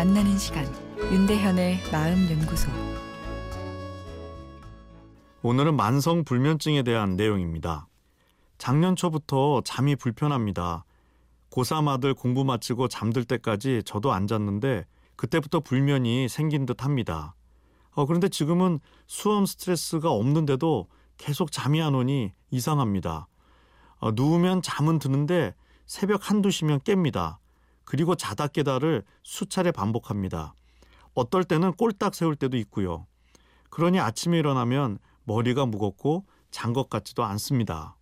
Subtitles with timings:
[0.00, 0.64] 만나는 시간
[1.12, 2.70] 윤대현의 마음 연구소
[5.42, 7.86] 오늘은 만성 불면증에 대한 내용입니다.
[8.56, 10.84] 작년 초부터 잠이 불편합니다.
[11.50, 14.86] 고3 아들 공부 마치고 잠들 때까지 저도 안 잤는데
[15.16, 17.34] 그때부터 불면이 생긴 듯 합니다.
[17.90, 20.86] 어, 그런데 지금은 수험 스트레스가 없는데도
[21.18, 23.26] 계속 잠이 안 오니 이상합니다.
[23.98, 27.38] 어, 누우면 잠은 드는데 새벽 한두 시면 깹니다.
[27.90, 30.54] 그리고 자다 깨다를 수차례 반복합니다.
[31.14, 33.08] 어떨 때는 꼴딱 세울 때도 있고요.
[33.68, 37.96] 그러니 아침에 일어나면 머리가 무겁고 잔 것 같지도 않습니다.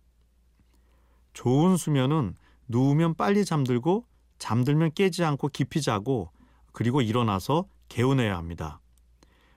[1.33, 2.35] 좋은 수면은
[2.67, 4.05] 누우면 빨리 잠들고
[4.37, 6.29] 잠들면 깨지 않고 깊이 자고
[6.71, 8.81] 그리고 일어나서 개운해야 합니다.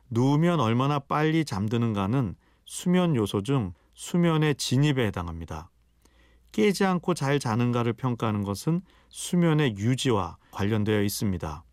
[0.09, 5.69] 누우면 얼마나 빨리 잠드는가는 수면 요소 중 수면의 진입에 해당합니다.
[6.53, 11.65] 깨지 않고 잘 자는가를 평가하는 것은 수면의 유지와 관련되어 있습니다.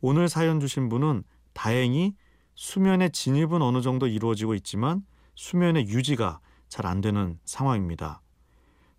[0.00, 1.24] 오늘 사연 주신 분은
[1.54, 2.14] 다행히
[2.54, 8.20] 수면의 진입은 어느 정도 이루어지고 있지만 수면의 유지가 잘 안 되는 상황입니다.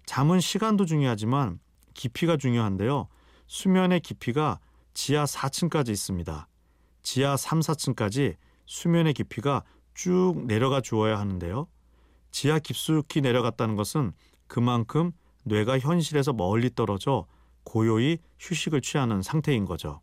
[0.06, 1.60] 잠은 시간도 중요하지만
[1.94, 3.08] 깊이가 중요한데요.
[3.48, 4.60] 수면의 깊이가
[4.94, 6.48] 지하 4층까지 있습니다.
[7.04, 11.68] 지하 3, 4층까지 수면의 깊이가 쭉 내려가 주어야 하는데요.
[12.32, 14.14] 지하 깊숙이 내려갔다는 것은
[14.50, 15.14] 그만큼
[15.46, 17.26] 뇌가 현실에서 멀리 떨어져
[17.64, 20.02] 고요히 휴식을 취하는 상태인 거죠.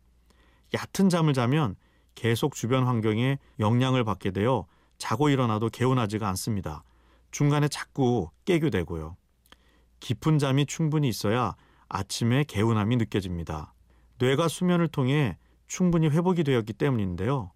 [0.73, 1.75] 얕은 잠을 자면
[2.15, 4.65] 계속 주변 환경에 영향을 받게 되어
[4.97, 6.83] 자고 일어나도 개운하지가 않습니다.
[7.29, 9.17] 중간에 자꾸 깨게 되고요.
[9.99, 11.55] 깊은 잠이 충분히 있어야
[11.89, 13.73] 아침에 개운함이 느껴집니다.
[14.17, 17.51] 뇌가 수면을 통해 충분히 회복이 되었기 때문인데요.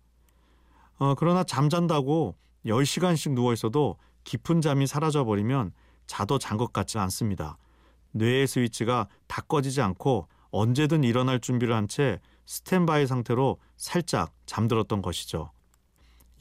[0.99, 5.71] 어, 그러나 잠잔다고 10시간씩 누워 있어도 깊은 잠이 사라져 버리면
[6.11, 7.57] 자도 잔 것 같지 않습니다.
[8.11, 15.51] 뇌의 스위치가 다 꺼지지 않고 언제든 일어날 준비를 한 채 스탠바이 상태로 살짝 잠들었던 것이죠.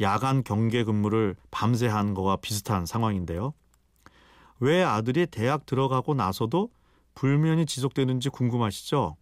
[0.01, 3.55] 야간 경계 근무를 밤새 한 거와 비슷한 상황인데요.
[4.59, 6.71] 왜 아들이 대학 들어가고 나서도
[7.15, 9.17] 불면이 지속되는지 궁금하시죠?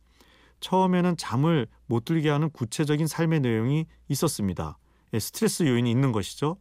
[0.60, 4.78] 처음에는 잠을 못 들게 하는 구체적인 삶의 내용이 있었습니다.
[5.12, 6.56] 예, 스트레스 요인이 있는 것이죠.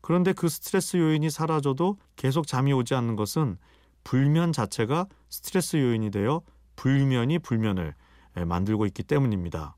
[0.00, 3.58] 그런데 그 스트레스 요인이 사라져도 계속 잠이 오지 않는 것은
[4.04, 6.42] 불면 자체가 스트레스 요인이 되어
[6.76, 7.94] 불면이 불면을
[8.36, 9.76] 예, 만들고 있기 때문입니다.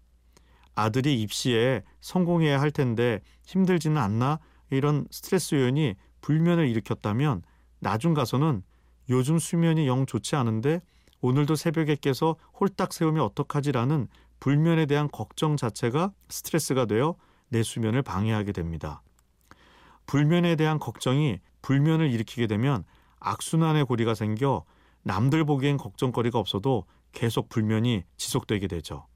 [0.75, 4.39] 아들이 입시에 성공해야 할 텐데 힘들지는 않나
[4.71, 7.43] 이런 스트레스 요인이 불면을 일으켰다면
[7.79, 8.63] 나중 가서는
[9.11, 10.81] 요즘 수면이 영 좋지 않은데
[11.21, 14.09] 오늘도 새벽에 깨서 홀딱 세우면 어떡하지라는
[14.41, 17.17] 불면에 대한 걱정 자체가 스트레스가 되어
[17.49, 19.03] 내 수면을 방해하게 됩니다.
[20.07, 22.85] 불면에 대한 걱정이 불면을 일으키게 되면
[23.21, 24.65] 악순환의 고리가 생겨
[25.03, 29.07] 남들 보기엔 걱정거리가 없어도 계속 불면이 지속되게 되죠.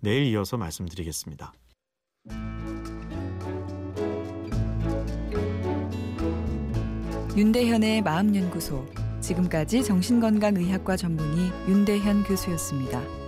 [0.00, 1.52] 내일 이어서 말씀드리겠습니다.
[7.36, 8.86] 윤대현의 마음연구소
[9.20, 13.23] 지금까지 정신건강의학과 전문의 윤대현 교수였습니다.